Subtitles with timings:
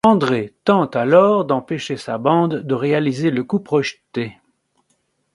[0.03, 4.35] André tente alors d'empêcher sa bande de réaliser le coup projeté.